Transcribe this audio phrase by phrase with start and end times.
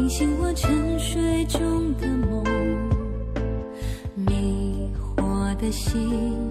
[0.00, 2.42] 惊醒我沉睡中的梦
[4.14, 6.50] 迷惑的心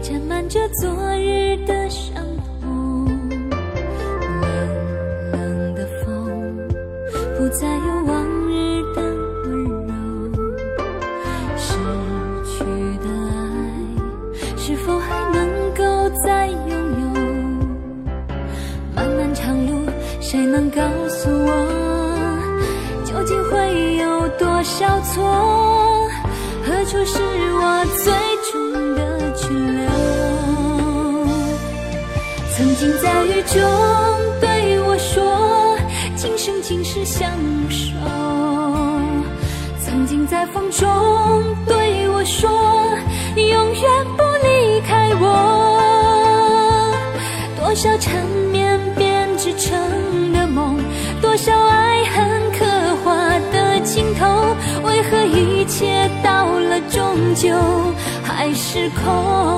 [0.00, 2.14] 沾满着昨日的伤
[2.62, 3.04] 痛
[4.40, 6.56] 冷冷的风
[7.36, 8.17] 不再有往
[33.48, 33.58] 中
[34.42, 35.78] 对我说，
[36.14, 37.30] 今生今世相
[37.70, 37.94] 守。
[39.80, 40.86] 曾经在风中
[41.66, 42.50] 对我说，
[43.36, 43.82] 永远
[44.18, 45.72] 不离开我。
[47.58, 48.22] 多少缠
[48.52, 50.78] 绵编织成的梦，
[51.22, 52.66] 多少爱恨刻
[53.02, 53.14] 画
[53.50, 54.26] 的尽头，
[54.84, 57.56] 为何一切到了终究
[58.22, 59.57] 还是空？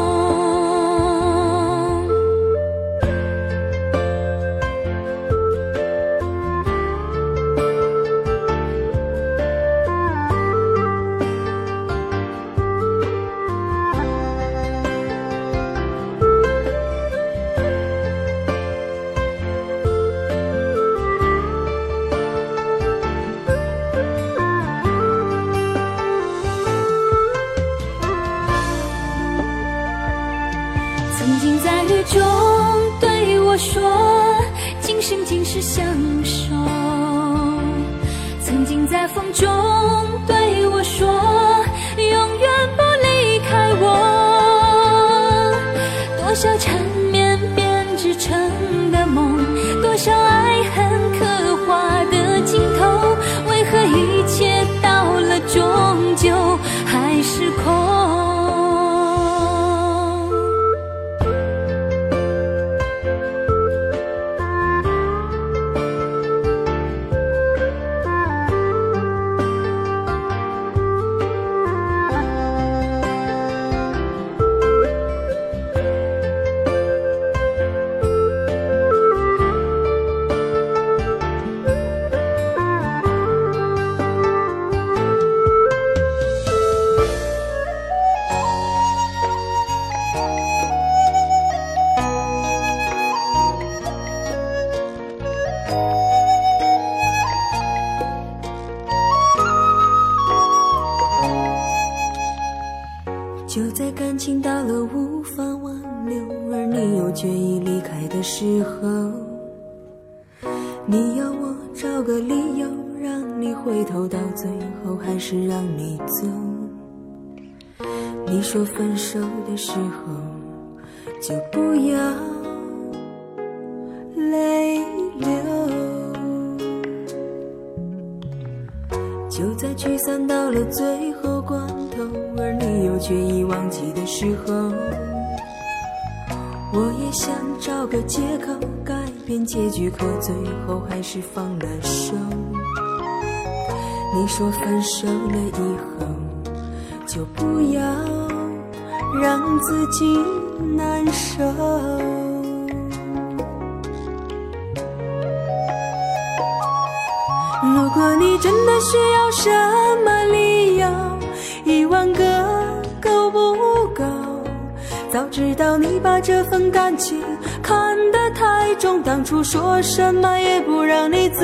[169.03, 171.43] 当初说什么也不让你走。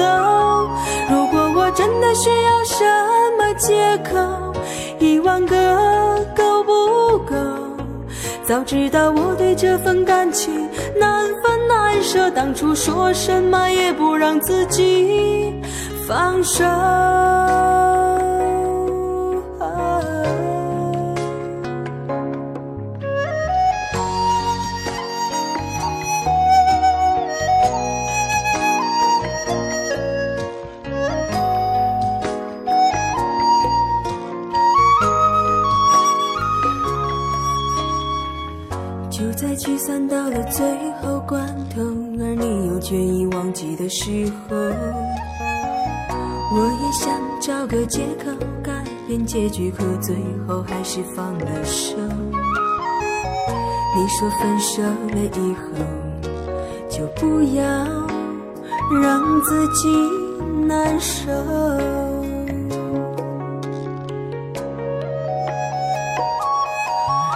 [1.11, 2.85] 如果我真的需要什
[3.39, 4.55] 么借口，
[4.99, 7.35] 一万个够不够？
[8.45, 10.69] 早知道我对这份感情
[10.99, 15.53] 难分难舍，当初说什么也不让自己
[16.07, 16.65] 放手。
[39.87, 40.67] 散到了最
[41.01, 41.81] 后关头，
[42.19, 44.57] 而你又决意忘记的时候，
[46.57, 47.09] 我也想
[47.41, 48.33] 找个借口
[48.65, 48.73] 改
[49.07, 51.97] 变结局，可最后还是放了手。
[53.95, 55.69] 你说分手了以后，
[56.91, 57.63] 就不要
[59.01, 59.89] 让自己
[60.67, 61.31] 难受。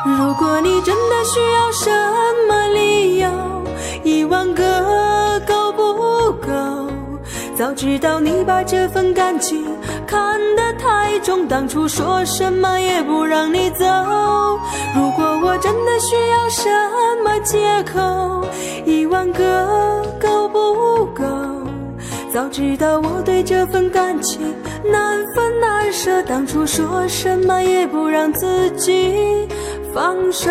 [0.04, 2.19] 如果你真的需要什
[7.60, 9.66] 早知道你把这份感情
[10.06, 13.84] 看得太重，当初说什么也不让你走。
[14.96, 16.70] 如果我真的需要什
[17.22, 18.46] 么借口，
[18.86, 21.22] 一万个够不够？
[22.32, 24.40] 早知道我对这份感情
[24.82, 29.46] 难分难舍，当初说什么也不让自己
[29.92, 30.48] 放手。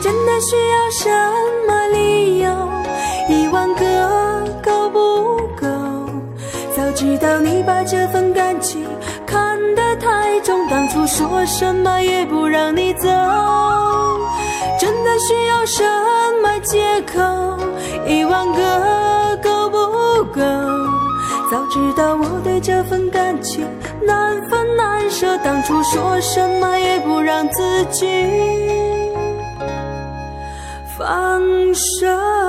[0.00, 1.10] 真的需要什
[1.66, 2.50] 么理由，
[3.28, 5.66] 一万个够不够？
[6.74, 8.82] 早知道你把这份感情
[9.26, 13.08] 看得太重，当初说什么也不让你走。
[14.78, 15.84] 真的需要什
[16.42, 17.20] 么借口？
[18.06, 19.76] 一万个够不
[20.32, 20.40] 够？
[21.50, 23.66] 早知道我对这份感情
[24.02, 28.06] 难分难舍，当初说什么也不让自己
[31.00, 32.39] 放手。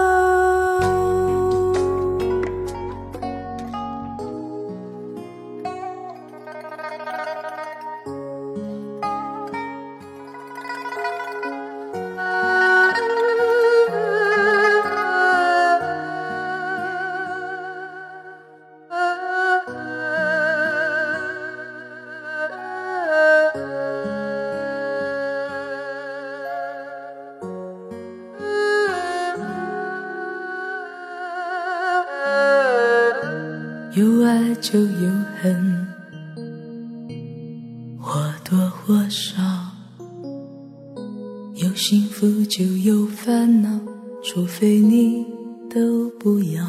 [44.34, 45.26] 除非你
[45.70, 46.64] 都不要。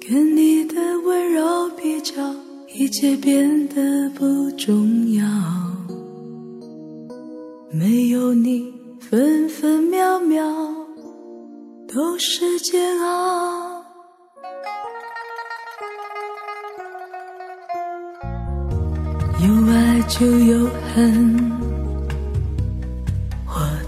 [0.00, 0.74] 跟你的
[1.04, 2.14] 温柔比较，
[2.72, 5.22] 一切变得不重要。
[7.70, 10.42] 没有你，分分秒秒
[11.86, 13.84] 都是煎熬。
[19.42, 21.52] 有爱就有恨，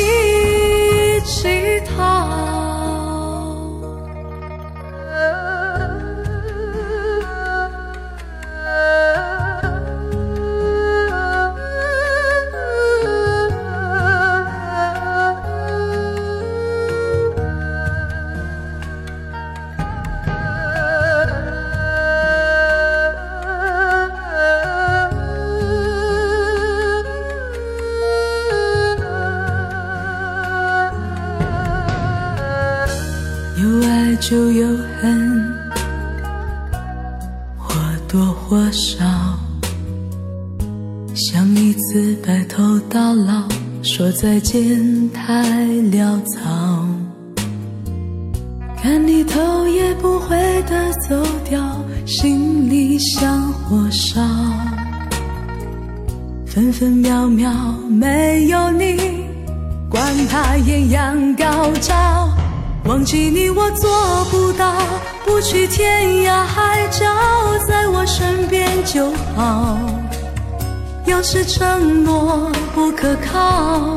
[0.00, 2.49] 一起逃。
[44.50, 45.44] 太
[45.92, 46.84] 潦草。
[48.82, 51.60] 看你头也不回的走掉，
[52.04, 54.20] 心里像火烧，
[56.46, 57.52] 分分秒秒
[57.88, 58.96] 没有你，
[59.88, 62.28] 管他艳阳高照。
[62.86, 63.88] 忘记你我做
[64.32, 64.74] 不到，
[65.24, 67.06] 不去天涯海角，
[67.68, 69.78] 在我身边就好。
[71.06, 73.96] 要是承诺不可靠，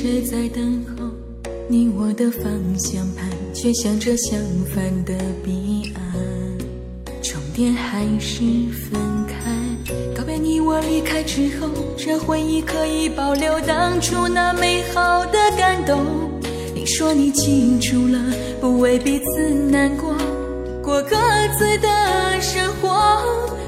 [0.00, 0.62] 谁在等
[0.96, 1.06] 候？
[1.68, 2.44] 你我的方
[2.78, 4.38] 向盘却向着相
[4.72, 5.12] 反的
[5.42, 6.14] 彼岸，
[7.20, 8.38] 终点还是
[8.70, 9.50] 分开。
[10.16, 16.06] 告别你我离开之后，这回忆可以保留当初那美好的感动。
[16.76, 18.20] 你说你记住了，
[18.60, 20.14] 不为彼此难过，
[20.80, 21.16] 过各
[21.58, 22.88] 自的生活。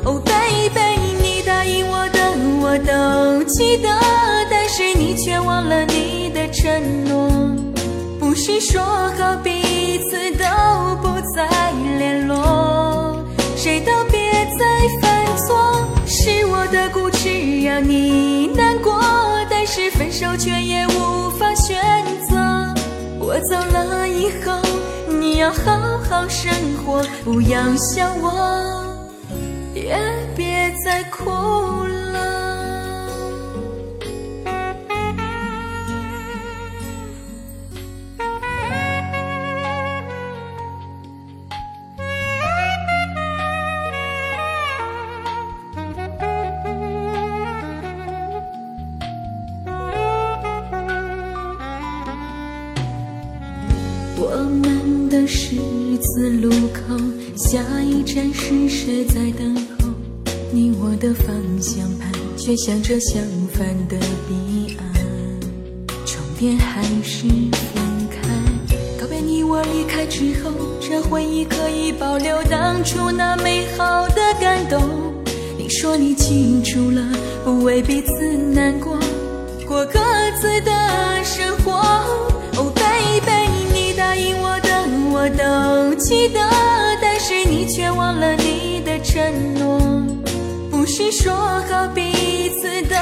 [0.05, 2.20] 哦，baby，你答应我的
[2.73, 3.89] 我都记得，
[4.49, 7.29] 但是你却忘了你的承诺。
[8.21, 8.81] 不是说
[9.19, 10.45] 好彼此都
[11.03, 11.49] 不再
[11.99, 15.85] 联络，谁都别再犯错。
[16.07, 19.03] 是我的固执让你难过，
[19.51, 21.77] 但是分手却也无法选
[22.29, 22.37] 择。
[23.19, 24.57] 我走了以后，
[25.09, 26.53] 你要好好生
[26.87, 28.85] 活，不要想我，
[29.75, 29.99] 也
[30.37, 31.90] 别再哭了。
[61.61, 64.87] 的方向盘却向着相反的彼岸，
[66.07, 68.29] 终点还是分开。
[68.99, 70.51] 告别你我离开之后，
[70.81, 74.81] 这回忆可以保留当初那美好的感动。
[75.59, 77.03] 你说你记住了，
[77.45, 78.99] 不为彼此难过，
[79.67, 80.01] 过各
[80.41, 80.73] 自的
[81.23, 81.73] 生活。
[82.57, 84.71] 哦，baby，你答应我的。
[85.13, 86.41] 我都记得，
[87.03, 89.90] 但是你却忘了你的承诺。
[90.81, 92.97] 无需说好，彼此都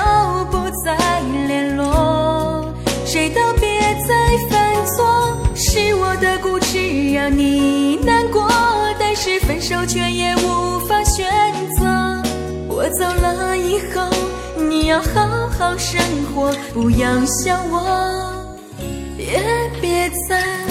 [0.50, 2.75] 不再联络，
[3.06, 8.50] 谁都别再犯错，是我的固执让你难过，
[8.99, 11.25] 但是分手却也无法选
[11.76, 11.87] 择，
[12.66, 14.11] 我走了以后，
[14.56, 16.00] 你要好好生
[16.35, 17.80] 活，不要想我。
[19.16, 19.40] 也
[19.80, 20.67] 别再。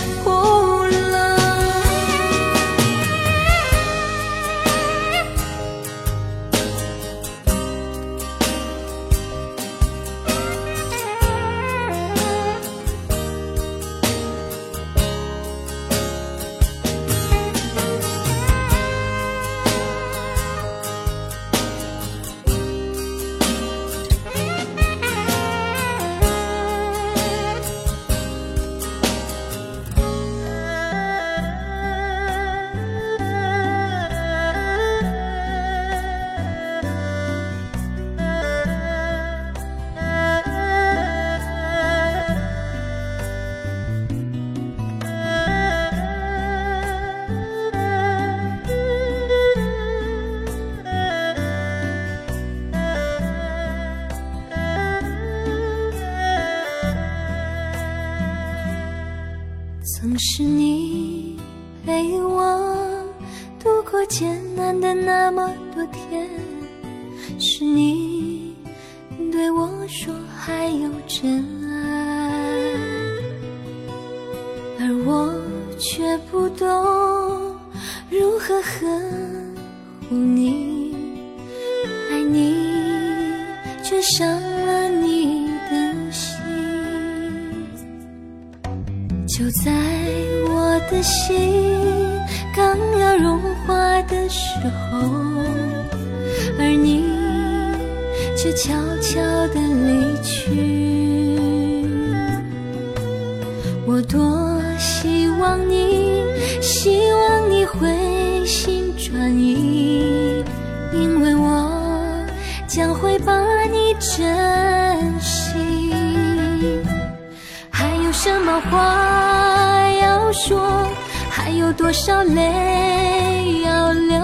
[118.61, 120.17] 话要？
[120.33, 120.87] 说
[121.31, 124.19] 还有多少泪要流？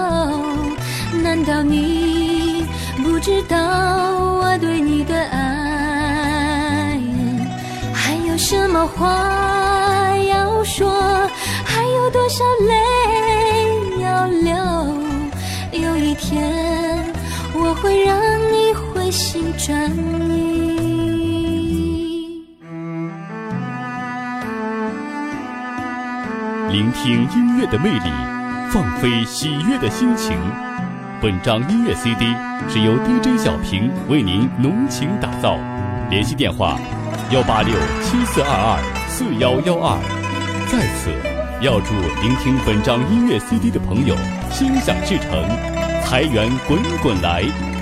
[1.22, 2.64] 难道你
[3.02, 7.00] 不知道我对你的爱？
[7.92, 10.88] 还有什么话要说？
[11.64, 14.54] 还有多少泪要流？
[15.72, 17.12] 有一天
[17.54, 18.20] 我会让
[18.52, 19.90] 你回心转
[20.30, 20.93] 意。
[26.84, 28.10] 聆听音乐的魅力，
[28.70, 30.36] 放飞喜悦的心情。
[31.18, 32.26] 本张音乐 CD
[32.68, 35.58] 是由 DJ 小平为您浓情打造。
[36.10, 36.78] 联系电话：
[37.30, 39.96] 幺八六七四二二四幺幺二。
[40.70, 41.10] 在此，
[41.64, 44.14] 要祝聆听本张音乐 CD 的朋友
[44.50, 45.42] 心想事成，
[46.04, 47.73] 财源滚滚来。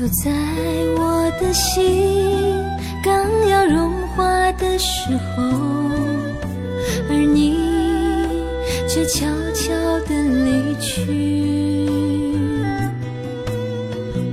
[0.00, 0.30] 就在
[0.96, 2.56] 我的心
[3.04, 3.90] 刚要融。
[4.16, 5.42] 化的时候，
[7.08, 7.56] 而你
[8.88, 11.88] 却悄悄地离去。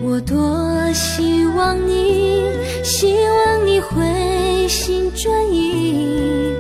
[0.02, 2.42] 我多希望你，
[2.84, 6.56] 希望你回心转意，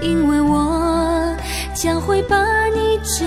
[0.00, 1.34] 因为我
[1.74, 3.26] 将会把你珍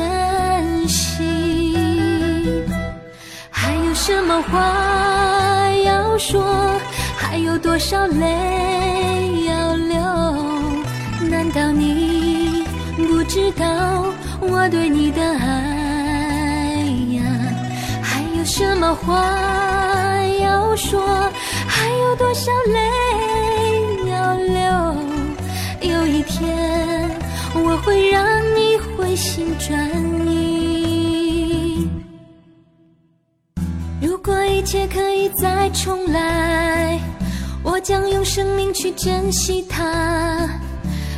[4.05, 6.43] 什么话要说？
[7.15, 9.95] 还有多少泪要流？
[11.31, 12.65] 难道你
[12.97, 13.65] 不知道
[14.41, 16.83] 我对你的爱
[17.15, 17.23] 呀？
[18.01, 19.15] 还有什么话
[20.41, 21.01] 要说？
[21.65, 24.97] 还有多少泪要流？
[25.79, 27.09] 有一天
[27.55, 28.21] 我会让
[28.53, 29.89] 你回心转
[34.25, 36.97] 如果一切可以再重来。
[37.61, 40.47] 我将用生命去珍惜它。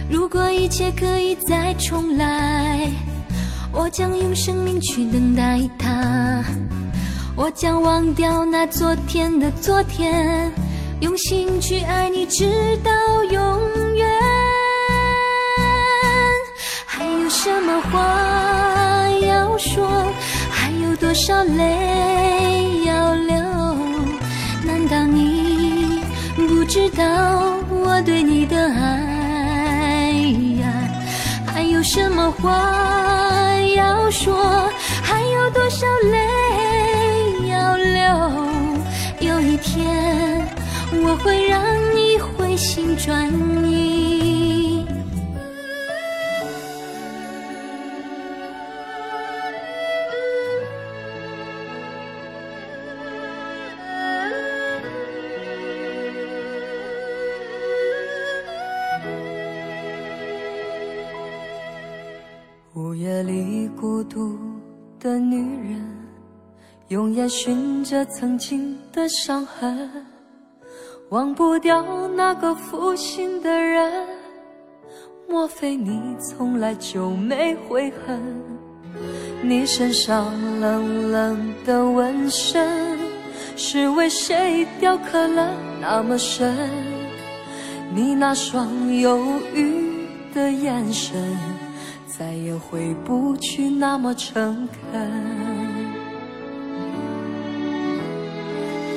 [0.09, 2.89] 如果一切可以再重来，
[3.71, 6.43] 我将用生命去等待它。
[7.35, 10.51] 我将忘掉那昨天的昨天，
[10.99, 12.49] 用心去爱你，直
[12.83, 12.91] 到
[13.25, 13.59] 永
[13.93, 14.09] 远。
[16.87, 19.87] 还有什么话要说？
[20.95, 23.35] 有多少泪要流？
[24.63, 25.99] 难道你？
[26.37, 27.03] 不知道
[27.69, 30.13] 我对你的爱
[30.61, 30.71] 呀，
[31.45, 32.49] 还有什么话
[33.75, 34.71] 要说？
[35.03, 37.99] 还有多少泪要流？
[39.19, 40.47] 有一天
[41.03, 41.61] 我会让
[41.93, 43.29] 你回心转
[43.69, 44.34] 意。
[67.25, 69.89] 用眼寻着曾经的伤痕，
[71.09, 74.07] 忘不掉那个负心的人。
[75.27, 78.21] 莫非你从来就没悔恨？
[79.41, 82.99] 你身上冷冷的纹身，
[83.55, 86.55] 是为谁雕刻了那么深？
[87.91, 89.19] 你那双忧
[89.55, 91.35] 郁的眼神，
[92.05, 95.64] 再也回不去那么诚恳。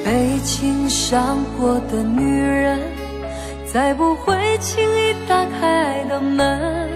[0.09, 2.81] 被情伤过的女人。
[3.71, 6.89] 再不会轻易打开爱的门，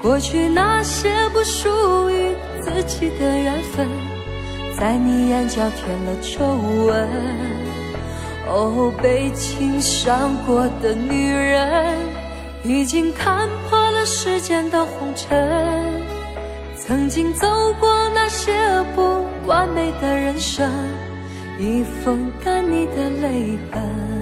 [0.00, 3.86] 过去那些不属于自己的缘分，
[4.78, 6.46] 在你眼角添了皱
[6.86, 7.06] 纹。
[8.48, 11.98] 哦，被情伤过的女人，
[12.64, 15.92] 已经看破了世间的红尘，
[16.78, 17.46] 曾经走
[17.78, 18.54] 过那些
[18.94, 20.72] 不完美的人生，
[21.58, 24.15] 已风干你的泪痕。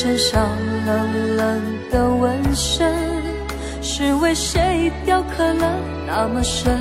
[0.00, 0.48] 身上
[0.86, 2.94] 冷冷的纹身，
[3.82, 5.74] 是为谁雕刻了
[6.06, 6.78] 那么深？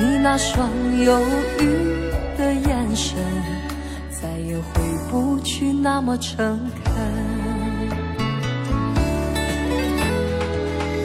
[0.00, 0.70] 你那双
[1.04, 1.20] 忧
[1.60, 1.66] 郁
[2.38, 3.18] 的眼神，
[4.08, 6.94] 再也回不去那么诚恳。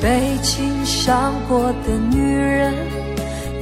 [0.01, 2.73] 被情伤过的女人，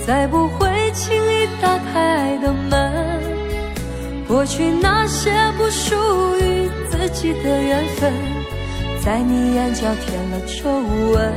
[0.05, 2.98] 再不会轻易打开爱的门。
[4.29, 5.95] 过去那些不属
[6.39, 8.13] 于自己的缘分，
[9.03, 11.33] 在你眼角添了皱纹。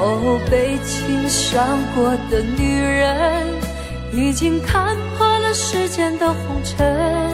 [0.00, 3.46] 哦，被情伤过的女人，
[4.14, 7.30] 已经看破了世间的红尘。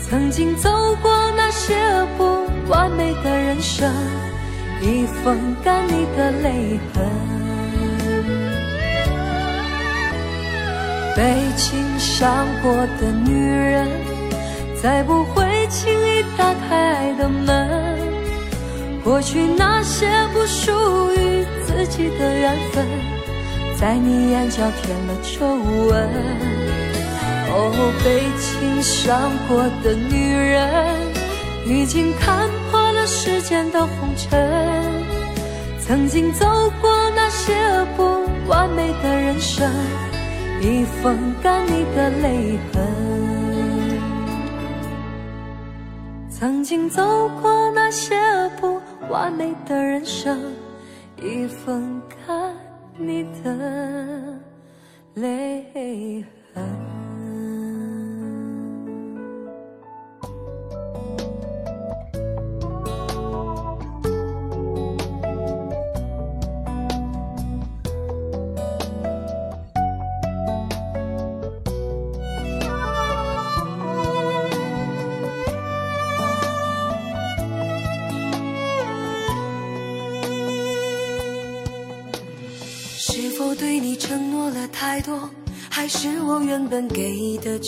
[0.00, 0.70] 曾经走
[1.02, 1.74] 过那些
[2.16, 3.92] 不完美的人生。
[4.80, 7.04] 已风干你的泪痕，
[11.16, 11.22] 被
[11.56, 13.88] 情伤过的女人，
[14.82, 17.98] 再不会轻易打开爱的门。
[19.02, 20.70] 过去那些不属
[21.14, 22.84] 于自己的缘分，
[23.80, 26.06] 在你眼角添了皱纹。
[27.48, 30.68] 哦，被情伤过的女人，
[31.64, 33.06] 已经看破了。
[33.06, 34.50] 世间的红尘，
[35.78, 36.44] 曾经走
[36.82, 37.54] 过那些
[37.96, 39.70] 不完美的人生，
[40.66, 42.82] 已风干你的泪痕。
[46.28, 48.16] 曾经走过那些
[48.60, 50.36] 不完美的人生，
[51.22, 52.52] 已风干
[52.98, 54.40] 你的
[55.14, 56.95] 泪痕。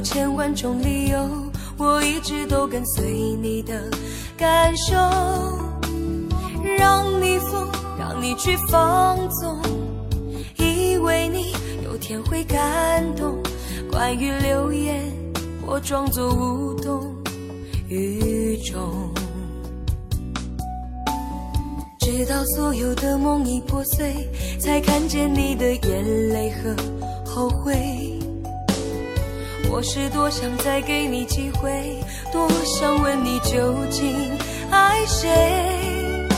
[0.00, 1.28] 有千万种理由，
[1.76, 3.84] 我一直都跟随你的
[4.34, 4.96] 感受，
[6.78, 9.60] 让你疯，让你去放纵，
[10.56, 11.52] 以为你
[11.84, 13.42] 有天会感动。
[13.92, 15.04] 关于流言，
[15.66, 17.14] 我装作无动
[17.86, 19.12] 于衷。
[21.98, 24.26] 直到所有的梦已破碎，
[24.58, 26.74] 才看见你的眼泪和
[27.26, 27.99] 后悔。
[29.72, 32.02] 我是多想再给你机会，
[32.32, 34.12] 多想问你究竟
[34.70, 36.28] 爱谁。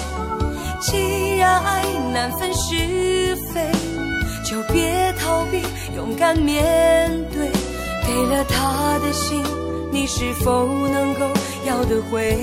[0.80, 3.72] 既然爱难分是非，
[4.44, 5.62] 就别逃避，
[5.96, 7.50] 勇敢面对。
[8.04, 9.42] 给了他的心，
[9.90, 11.20] 你是否能够
[11.64, 12.36] 要得回？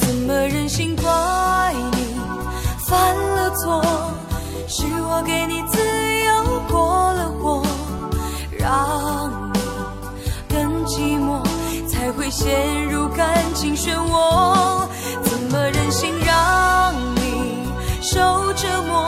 [0.00, 2.18] 怎么忍心怪你
[2.86, 3.82] 犯了错？
[4.66, 7.30] 是我给你自由过了
[8.68, 9.60] 让你
[10.46, 11.42] 更寂寞，
[11.88, 14.86] 才会陷入感情漩涡。
[15.22, 17.66] 怎么忍心让你
[18.02, 19.07] 受折磨？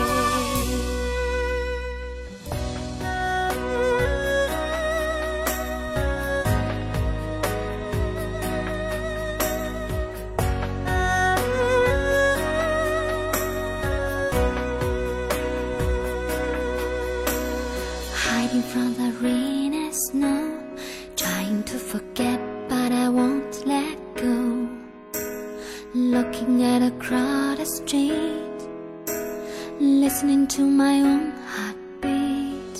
[30.11, 32.77] listening to my own heartbeat.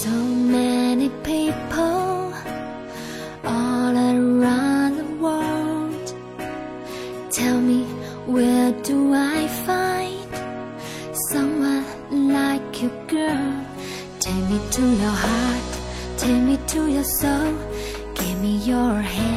[0.00, 0.10] So
[0.58, 2.34] many people
[3.44, 6.06] all around the world
[7.30, 7.84] Tell me
[8.34, 10.32] where do I find
[11.30, 13.54] someone like you girl?
[14.18, 15.72] Take me to your heart,
[16.16, 17.54] take me to your soul.
[18.16, 19.31] Give me your hand.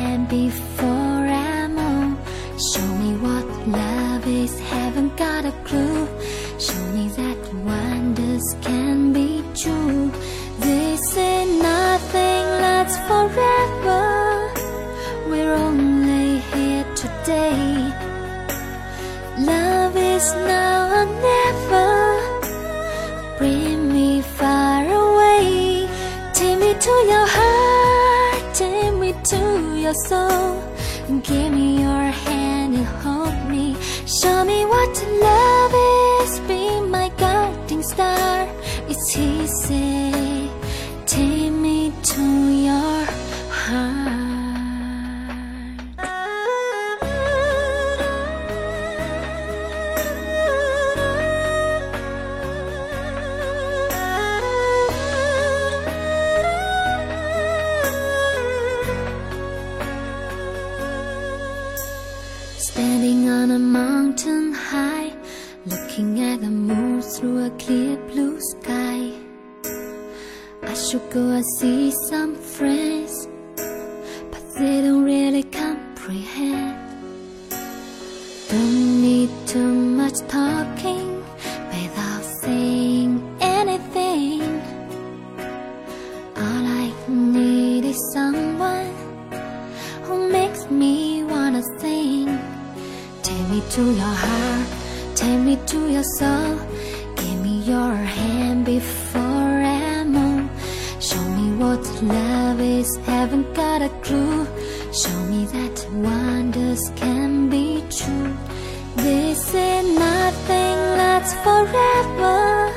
[111.26, 112.72] Lasts forever.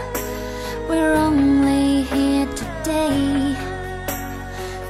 [0.88, 3.54] We're only here today.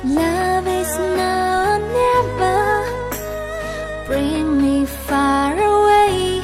[0.05, 2.61] Love is now or never.
[4.07, 6.43] Bring me far away.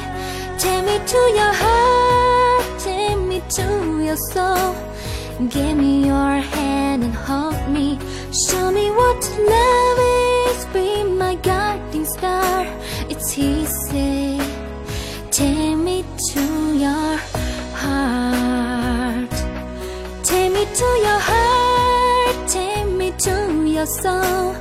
[0.57, 3.67] Take me to your heart, take me to
[4.07, 4.75] your soul.
[5.49, 7.99] Give me your hand and hold me.
[8.47, 9.21] Show me what
[9.53, 9.99] love
[10.47, 10.65] is.
[10.73, 12.65] Be my guiding star.
[13.09, 14.24] It's easy.
[23.85, 24.55] Soul.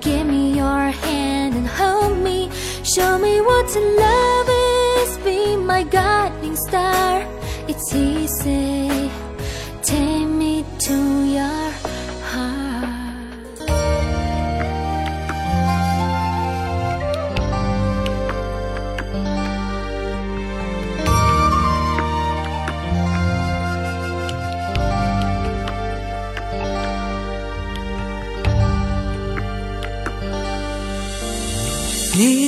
[0.00, 2.50] Give me your hand and hold me.
[2.84, 5.18] Show me what to love is.
[5.18, 7.26] Be my guiding star.
[7.68, 9.27] It's easy.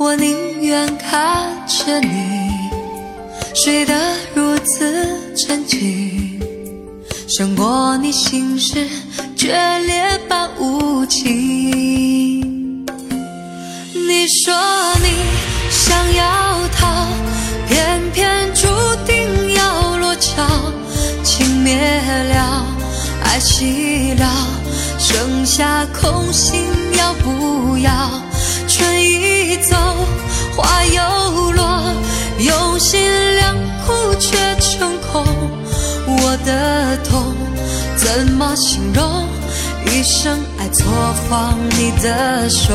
[0.00, 2.48] 我宁愿看着你
[3.52, 3.92] 睡得
[4.32, 6.40] 如此沉静，
[7.26, 8.88] 胜过你心事
[9.36, 9.48] 决
[9.80, 12.86] 裂般无情。
[13.92, 14.54] 你说
[15.02, 15.08] 你
[15.68, 17.08] 想要逃，
[17.68, 18.68] 偏偏注
[19.04, 20.46] 定要落脚，
[21.24, 22.64] 情灭了，
[23.24, 24.46] 爱熄了，
[24.96, 26.62] 剩下空心，
[26.96, 28.27] 要不要？
[29.62, 29.76] 走，
[30.56, 31.94] 花又落，
[32.38, 33.00] 用心
[33.36, 35.24] 良苦却成空。
[36.06, 37.34] 我的痛
[37.96, 39.26] 怎么形容？
[39.86, 40.86] 一生爱错
[41.28, 42.74] 放你的手。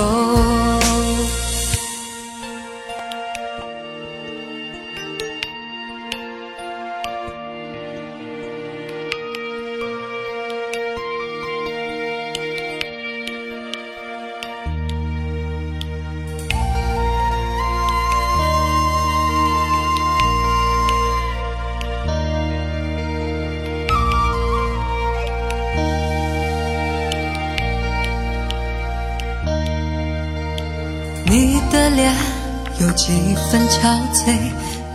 [33.54, 33.82] 分憔
[34.12, 34.36] 悴，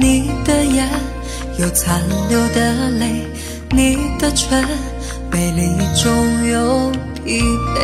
[0.00, 0.90] 你的眼
[1.60, 3.24] 有残留的泪，
[3.70, 4.66] 你的唇
[5.30, 6.90] 美丽中有
[7.24, 7.78] 疲惫。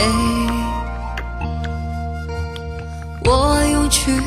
[3.25, 4.21] 我用去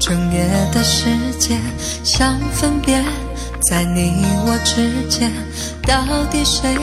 [0.00, 1.62] 整夜的时间，
[2.02, 3.04] 想分辨
[3.60, 5.32] 在你我之间，
[5.86, 6.76] 到底谁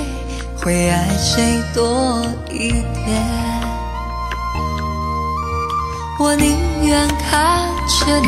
[0.55, 3.22] 会爱谁多一点。
[6.18, 6.55] 我宁
[6.86, 7.68] 愿看
[8.05, 8.28] 着你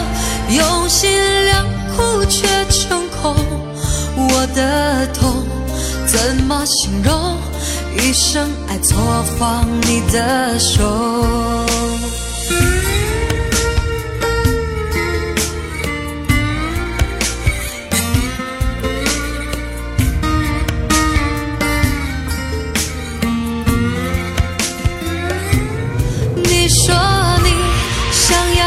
[6.11, 7.37] 怎么形容？
[7.97, 8.97] 一生爱错
[9.37, 10.81] 放你的手。
[26.43, 26.95] 你说
[27.43, 27.49] 你
[28.11, 28.63] 想要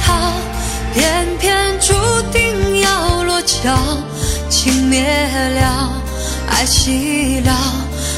[0.00, 0.32] 逃
[0.94, 1.92] 偏偏注
[2.32, 3.76] 定要落脚
[4.48, 5.02] 情灭
[5.60, 5.95] 了
[6.56, 7.52] 爱熄了，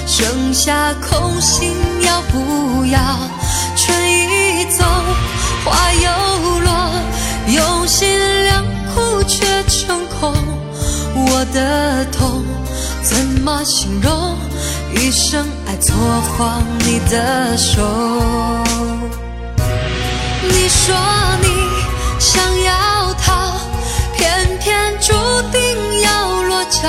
[0.07, 3.01] 剩下空心，要不要？
[3.76, 4.84] 春已走，
[5.64, 6.70] 花又落，
[7.49, 8.09] 用心
[8.45, 8.64] 良
[8.95, 10.32] 苦却成空。
[11.14, 12.45] 我的痛
[13.03, 14.36] 怎么形容？
[14.95, 15.97] 一生爱错
[16.39, 17.82] 放你的手。
[20.45, 20.95] 你说
[21.43, 21.49] 你
[22.20, 23.59] 想要逃，
[24.16, 25.12] 偏偏注
[25.51, 25.61] 定
[26.03, 26.89] 要落脚。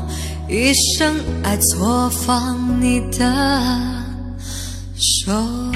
[0.51, 3.23] 一生爱错放你的
[4.97, 5.70] 手。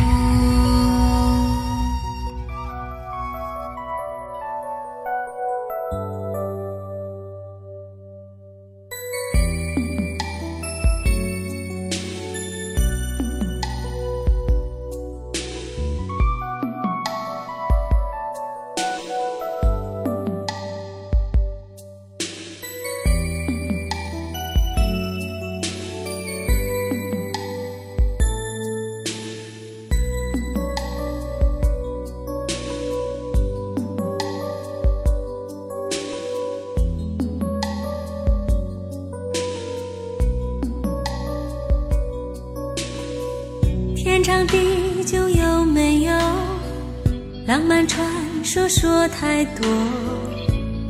[48.78, 49.66] 说太多？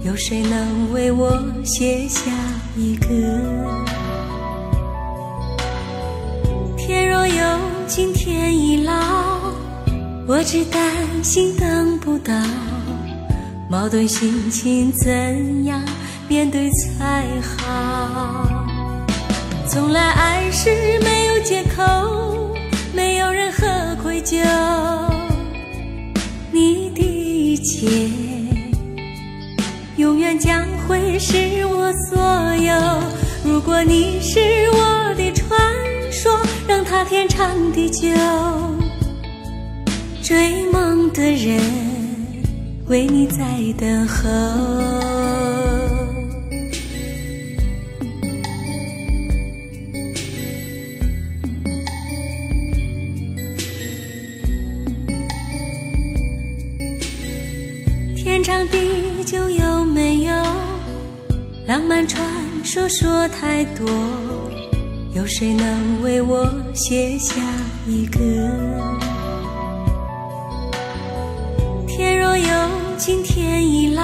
[0.04, 2.32] 有谁能为我写下
[2.76, 3.08] 一个？
[6.76, 8.92] 天若有情天亦老，
[10.28, 10.82] 我只担
[11.24, 12.34] 心等不到。
[13.70, 15.80] 矛盾心情怎样
[16.28, 18.50] 面对才好？
[19.68, 21.84] 从来爱是没有借口。
[22.96, 23.68] 没有任何
[24.02, 24.42] 愧疚，
[27.66, 27.88] 切
[29.97, 32.74] 永远将会是我所有。
[33.43, 34.39] 如果你是
[34.72, 35.59] 我的传
[36.11, 38.09] 说，让它天长地久。
[40.22, 41.59] 追梦的人
[42.88, 43.43] 为你在
[43.80, 45.14] 等候。
[62.88, 63.88] 说太多？
[65.14, 67.36] 有谁能为我写下
[67.88, 68.20] 一个？
[71.88, 74.04] 天若有情天亦老，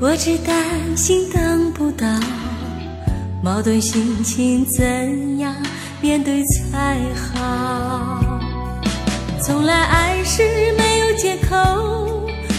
[0.00, 0.56] 我只担
[0.96, 2.06] 心等不到。
[3.42, 5.54] 矛盾心情怎样
[6.00, 8.20] 面对才好？
[9.40, 10.42] 从来爱是
[10.76, 11.56] 没有借口。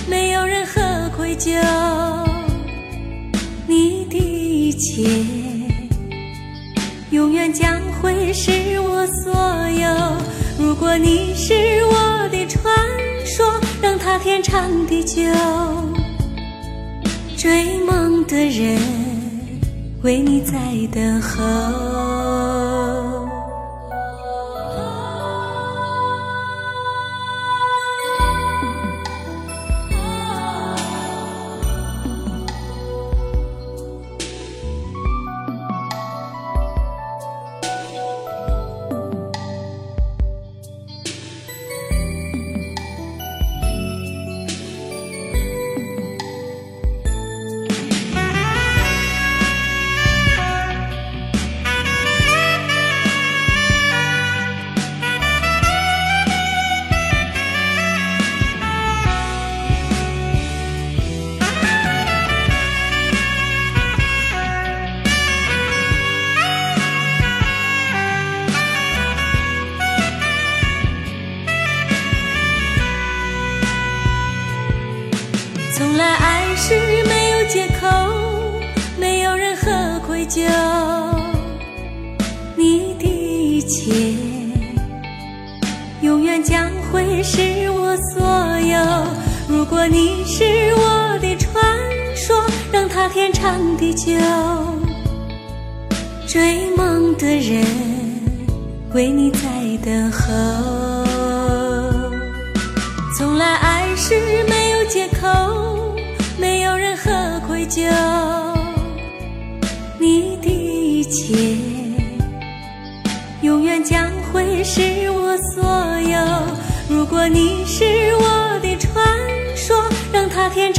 [0.10, 0.82] 没有任何
[1.16, 1.52] 愧疚，
[4.80, 5.04] 切
[7.12, 9.34] 永远将会是我所
[9.70, 9.90] 有。
[10.58, 11.54] 如果你是
[11.86, 12.74] 我的传
[13.26, 13.46] 说，
[13.82, 15.22] 让它天长地久。
[17.36, 18.80] 追梦的人
[20.02, 20.54] 为你在
[20.94, 22.09] 等候。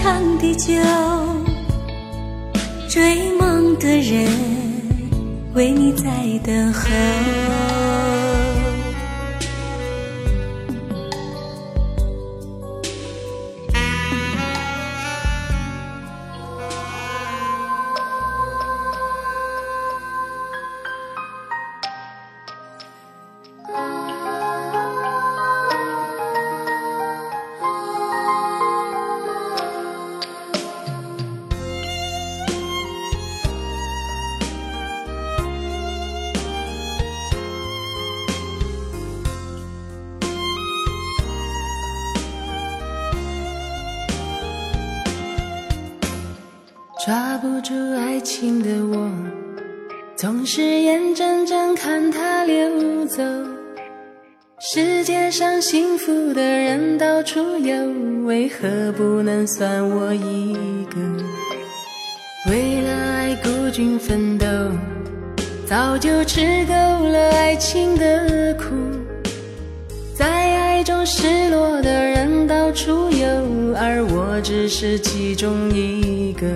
[0.00, 0.72] 天长地久
[2.88, 4.32] 追梦的人
[5.52, 6.04] 为你在
[6.42, 8.19] 等候。
[66.00, 68.74] 就吃够了爱情的苦
[70.14, 73.28] 在爱中失落的人到处有
[73.76, 76.46] 而我只是其中一个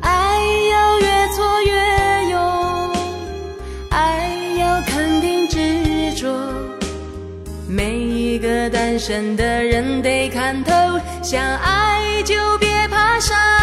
[0.00, 0.40] 爱
[0.70, 2.92] 要越挫越勇
[3.90, 6.34] 爱要肯定执着
[7.68, 10.72] 每一个单身的人得看透
[11.22, 13.57] 想爱就别怕伤。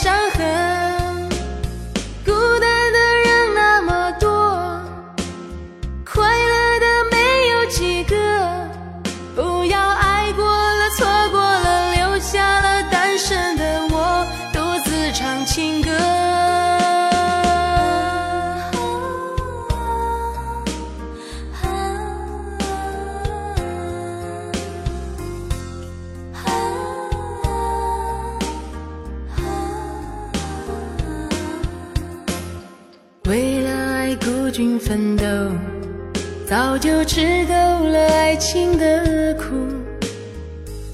[0.00, 0.37] 伤害。
[34.88, 35.26] 奋斗
[36.46, 39.44] 早就吃够了爱情的苦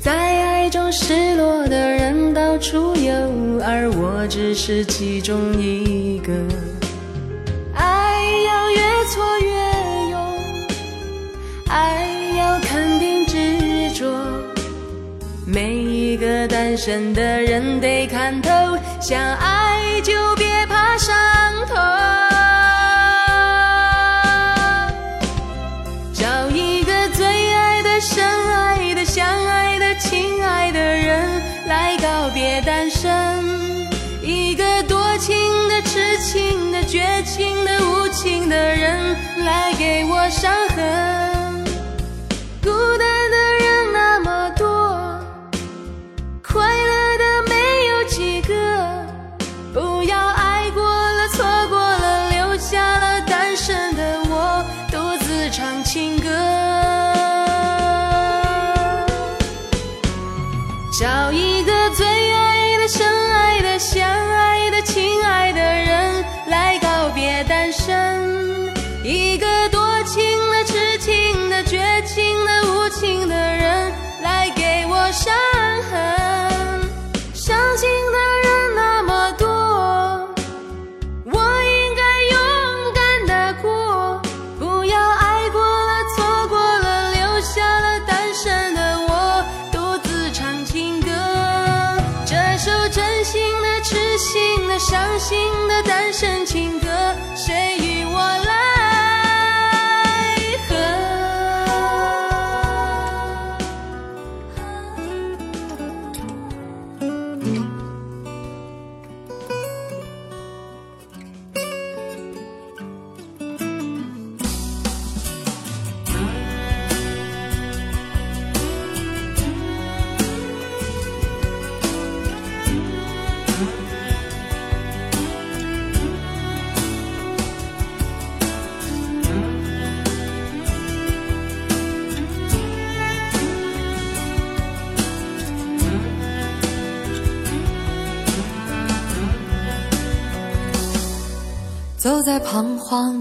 [0.00, 3.14] 在爱中失落的人到处有
[3.62, 6.32] 而我只是其中一个。
[7.72, 10.38] 爱要越挫越勇
[11.68, 14.12] 爱要肯定执着。
[15.46, 18.50] 每一个单身的人得看透
[19.00, 20.43] 想爱就别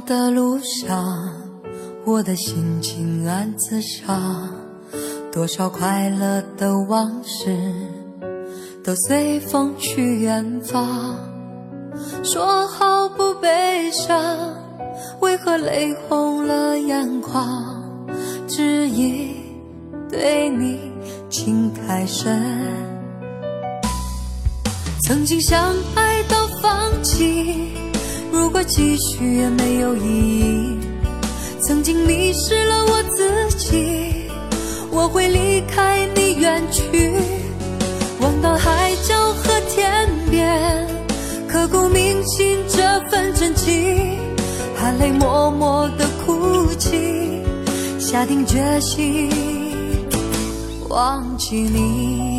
[0.05, 1.31] 的路上，
[2.05, 4.49] 我的心情暗自伤，
[5.31, 7.57] 多少快乐的往事
[8.84, 11.15] 都随风去远方。
[12.23, 14.55] 说好不悲伤，
[15.21, 17.45] 为何泪红了眼眶？
[18.47, 19.29] 只因
[20.09, 20.91] 对你
[21.29, 22.41] 情太深，
[25.03, 27.82] 曾经相爱到放弃。
[28.34, 30.79] 如果继续也没有意义，
[31.61, 34.25] 曾经迷失了我自己，
[34.89, 37.13] 我会离开你远去，
[38.19, 40.88] 望到海角和天边，
[41.47, 44.17] 刻骨铭心这份真情，
[44.75, 47.43] 含泪默默的哭泣，
[47.99, 49.29] 下定决心
[50.89, 52.32] 忘记你。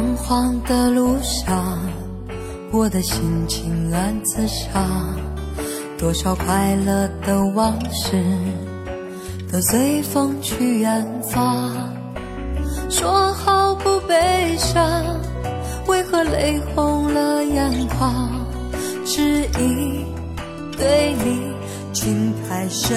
[0.00, 1.78] 彷徨的路上，
[2.72, 4.82] 我的心情暗自伤，
[5.98, 8.24] 多少快乐的往事
[9.52, 11.70] 都随风去远方。
[12.88, 15.04] 说好不悲伤，
[15.86, 18.30] 为何泪红了眼眶？
[19.04, 20.06] 只因
[20.78, 21.52] 对你
[21.92, 22.96] 情太深，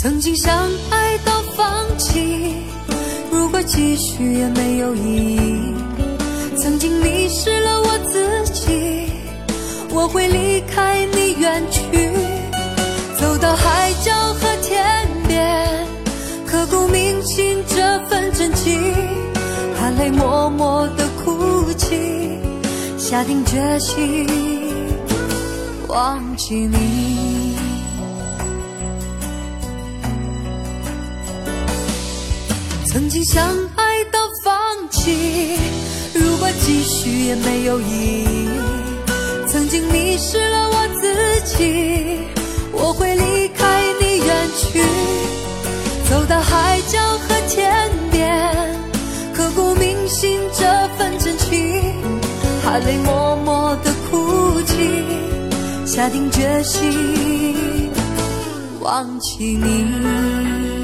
[0.00, 2.71] 曾经相爱到放弃。
[3.32, 5.74] 如果继续也没有意义，
[6.54, 9.06] 曾经迷失了我自己，
[9.90, 11.80] 我会离开你远去，
[13.18, 15.66] 走到海角和天边，
[16.46, 18.78] 刻骨铭心这份真情，
[19.80, 22.38] 含泪默默的哭泣，
[22.98, 24.28] 下定决心
[25.88, 27.11] 忘记你。
[32.92, 33.42] 曾经相
[33.74, 34.52] 爱到放
[34.90, 35.56] 弃，
[36.12, 38.48] 如果继续也没有意义。
[39.48, 42.20] 曾经迷失了我自己，
[42.70, 44.82] 我会离开你远去，
[46.10, 48.30] 走到海角和天边，
[49.34, 50.66] 刻骨铭心这
[50.98, 51.94] 份真情，
[52.62, 55.06] 含泪默默的哭泣，
[55.86, 57.88] 下定决心
[58.80, 60.81] 忘记你。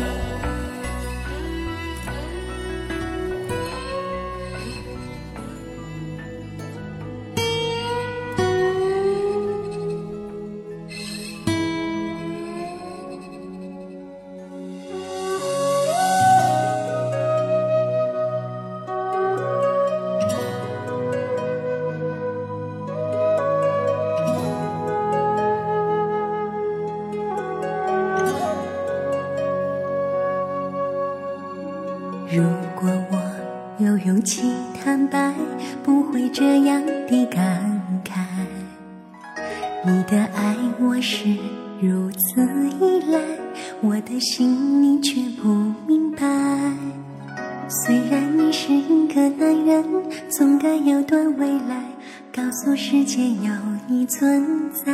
[53.19, 53.53] 诉世界有
[53.89, 54.93] 你存在。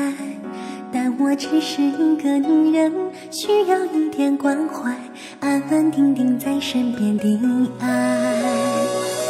[0.90, 2.90] 但我只是一个女人，
[3.30, 4.96] 需要一点关怀，
[5.40, 7.38] 安安定定在身边的
[7.80, 8.42] 爱。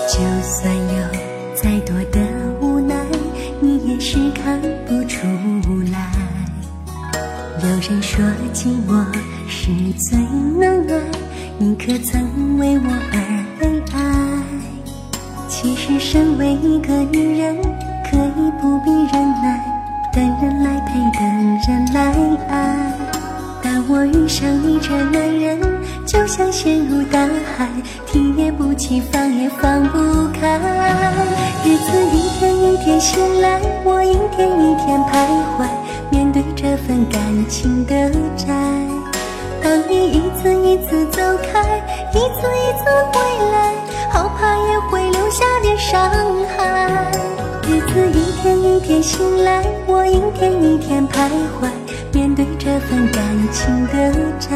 [0.09, 1.09] 就算有
[1.55, 2.21] 再多的
[2.61, 2.95] 无奈，
[3.61, 5.27] 你也是看不出
[5.91, 6.13] 来。
[7.63, 9.05] 有人说寂寞
[9.49, 10.19] 是最
[10.57, 11.01] 难爱，
[11.59, 13.99] 你可曾为我而悲哀？
[15.49, 17.57] 其实身为一个女人，
[18.15, 19.61] 可以不必忍耐。
[20.13, 22.15] 等人来陪，等人来
[22.49, 22.55] 爱。
[23.61, 25.61] 当我遇上你这男人，
[26.07, 27.19] 就像陷入大
[27.57, 27.67] 海，
[28.07, 29.99] 提也不起，放也放不
[30.39, 30.61] 开。
[31.65, 35.27] 日子一天一天醒来，我一天一天徘
[35.59, 35.67] 徊，
[36.13, 38.47] 面对这份感情的债。
[39.61, 43.19] 当你一次一次走开，一次一次回
[43.51, 43.75] 来，
[44.13, 46.44] 好怕也会留下点伤。
[47.95, 51.31] 子一天一天醒来，我一天一天徘
[51.61, 51.71] 徊，
[52.13, 53.23] 面对这份感
[53.53, 54.51] 情的债，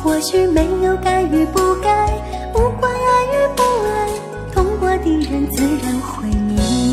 [0.00, 2.06] 或许没有该与不该，
[2.54, 4.08] 无关爱与不爱，
[4.54, 6.87] 痛过的人自然会明白。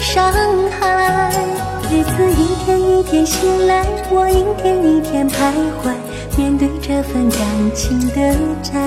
[0.00, 0.32] 伤
[0.78, 1.30] 害。
[1.90, 5.94] 日子一天一天醒来，我一天一天徘徊，
[6.36, 7.40] 面对这份感
[7.74, 8.80] 情的债。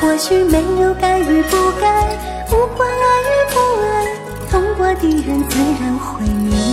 [0.00, 1.86] 或许没有该与不该，
[2.50, 3.86] 无关爱与不爱，
[4.50, 6.71] 痛过的人自然会明白。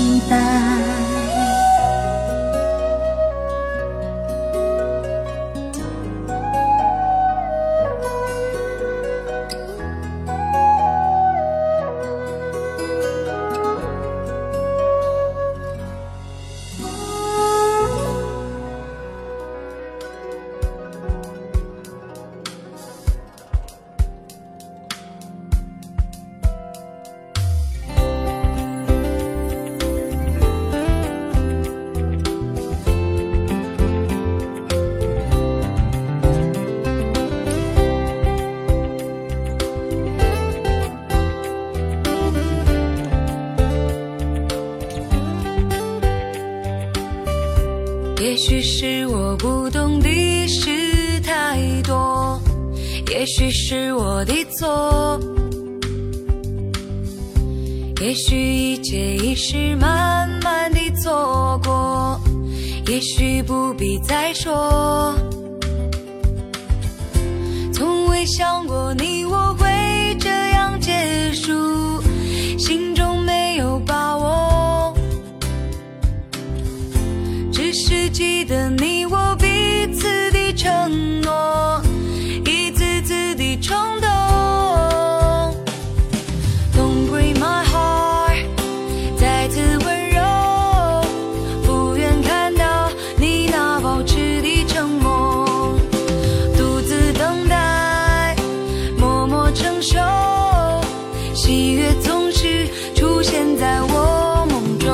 [101.41, 104.89] 喜悦总是出现在我梦中。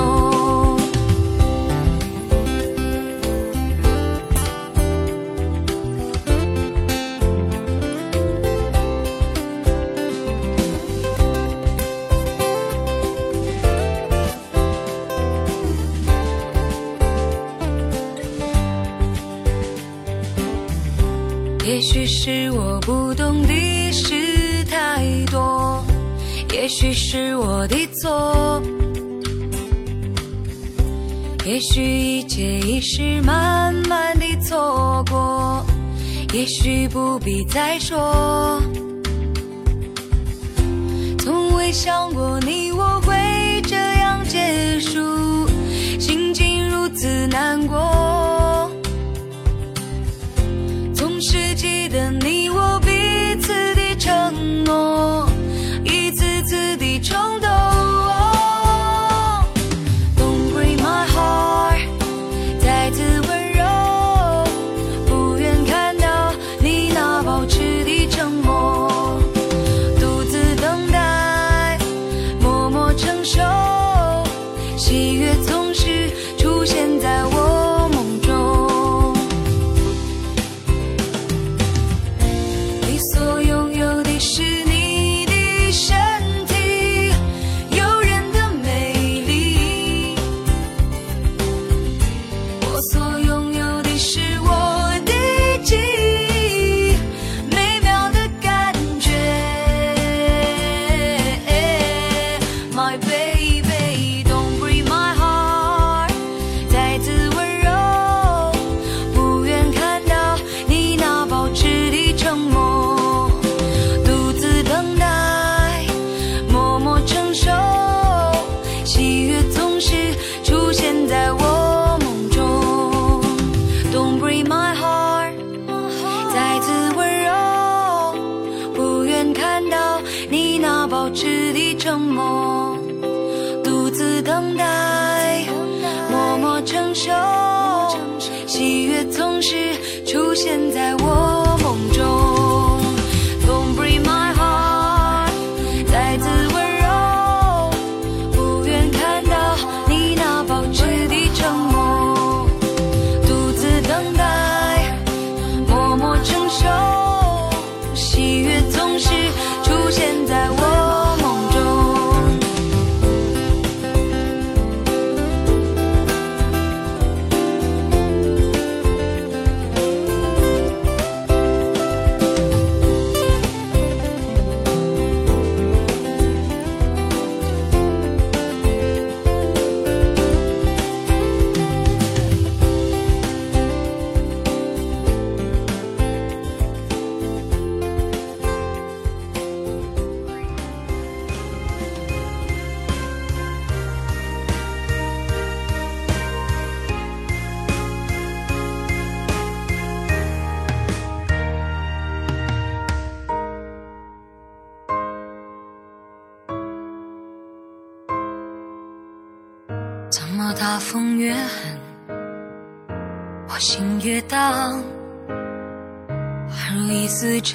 [21.66, 23.55] 也许是我不懂的
[28.06, 28.62] 做
[31.44, 35.66] 也许一切已是慢慢的错过
[36.32, 38.62] 也许不必再说。
[41.18, 42.65] 从未想过你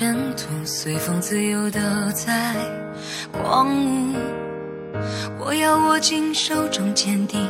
[0.00, 2.54] 尘土，随风自由的在
[3.30, 4.16] 狂舞。
[5.38, 7.46] 我要握紧手中坚定，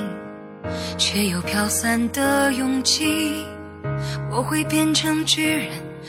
[0.99, 3.47] 却又飘散的勇气。
[4.33, 5.69] 我会变成巨人，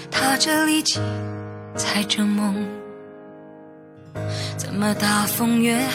[0.09, 0.99] 踏着力气，
[1.75, 2.55] 踩着梦。
[4.57, 5.85] 怎么大风越狠？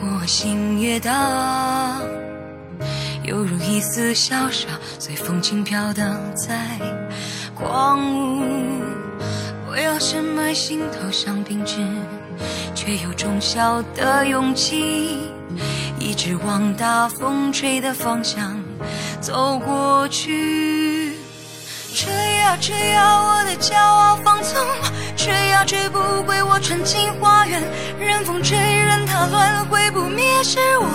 [0.00, 2.00] 我心越大，
[3.22, 4.66] 犹如一丝潇洒，
[4.98, 6.80] 随风轻飘荡在
[7.56, 8.42] 狂舞。
[9.68, 11.78] 我要深埋心头像冰纸，
[12.74, 15.18] 却有种小的勇气，
[15.98, 18.62] 一直往大风吹的方向
[19.20, 21.16] 走过去。
[21.94, 24.54] 吹呀吹呀，我的骄傲放纵。
[25.16, 27.62] 吹呀吹不回我纯净花园，
[27.98, 30.86] 任风吹，任它乱，会不灭是我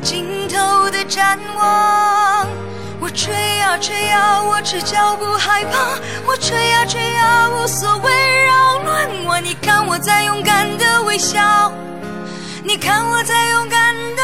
[0.00, 2.46] 尽头的展望。
[3.00, 5.98] 我吹呀吹呀，我赤脚不害怕。
[6.26, 9.40] 我吹呀吹呀，无所谓扰乱我。
[9.40, 11.72] 你看我在勇敢的微笑，
[12.64, 14.22] 你看我在勇敢的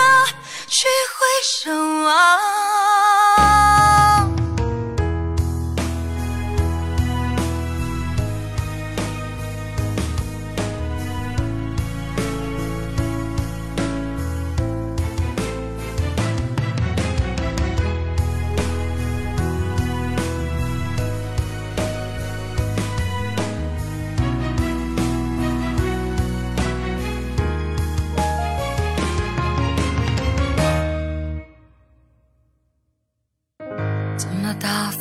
[0.67, 1.27] 去挥
[1.63, 1.73] 手
[2.05, 3.34] 啊。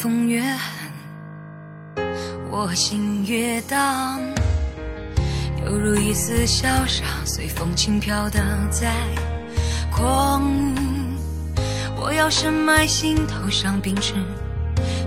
[0.04, 2.04] 风越狠，
[2.51, 4.20] 我心越荡，
[5.66, 8.91] 犹如一丝潇洒，随风轻飘荡在
[9.89, 10.76] 狂舞。
[11.95, 14.16] 我要深埋心头上冰释，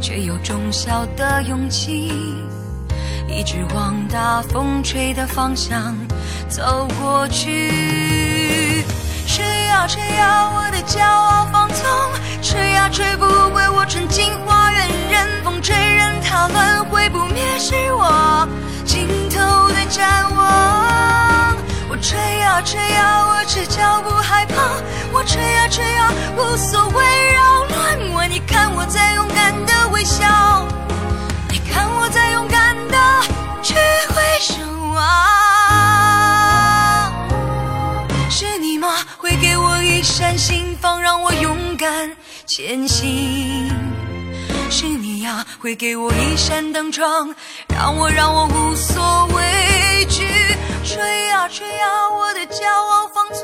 [0.00, 2.10] 却有种小的勇气，
[3.28, 5.94] 一直往大风吹的方向
[6.48, 8.82] 走过去。
[9.26, 11.84] 吹呀吹呀，我的骄傲放纵，
[12.48, 14.88] 吹呀吹不回我纯净花园。
[15.10, 18.48] 任风吹，任它乱，会不灭是我
[18.84, 21.56] 尽头的展望。
[21.90, 24.62] 我吹呀吹呀，我赤脚不害怕。
[25.12, 28.24] 我吹呀吹呀，无所谓扰乱我。
[28.30, 30.68] 你看我在勇敢的微笑，
[31.50, 32.96] 你看我在勇敢的
[33.60, 33.74] 去
[34.14, 34.54] 挥手
[34.94, 35.02] 啊。
[38.30, 38.88] 是你吗
[39.18, 42.16] 会给我一扇心房，让我勇敢
[42.56, 43.68] 前行。
[44.70, 47.34] 是你呀，会给我一扇灯窗，
[47.68, 50.26] 让我让我无所畏惧。
[50.82, 53.42] 吹呀吹呀，我的骄傲放纵，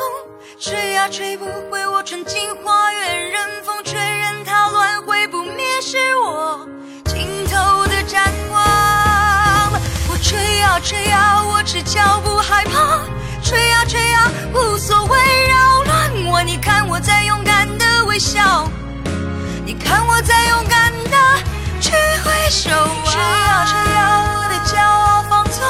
[0.59, 3.31] 吹呀吹不回我纯净花园。
[3.31, 6.67] 任风吹，任它乱，会不灭是我
[7.05, 9.73] 尽头的展望。
[10.09, 13.01] 我吹呀吹呀，我赤脚不害怕。
[13.45, 15.19] 吹呀吹呀，无所谓
[15.51, 16.43] 扰乱我。
[16.43, 18.67] 你看我在勇敢的微笑，
[19.75, 21.17] 你看我在勇敢地
[21.81, 21.93] 去
[22.23, 25.63] 挥手啊吹啊吹啊我的骄傲放纵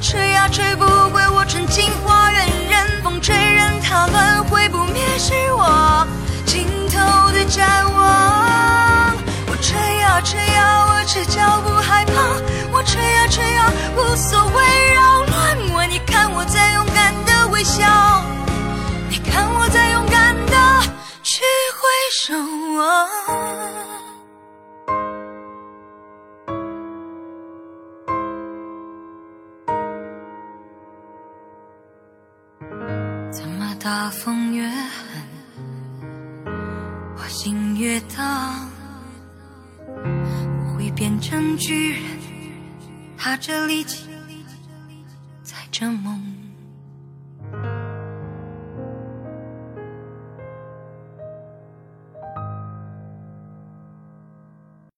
[0.00, 6.04] 吹啊吹不毁我纯净花园任风吹任它乱毁不灭是我
[6.44, 9.14] 尽头的展望
[9.46, 12.12] 我吹啊吹啊我赤脚不害怕
[12.72, 15.86] 我吹啊吹啊无所谓扰乱我。
[15.86, 17.84] 你看我在勇敢地微笑
[19.08, 21.03] 你看我在勇敢地
[22.12, 22.34] 手。
[33.32, 34.86] 怎么大风越狠，
[37.16, 38.70] 我心越荡？
[39.86, 42.02] 我会变成巨人，
[43.18, 44.08] 踏着力气，
[45.42, 46.33] 踩着梦。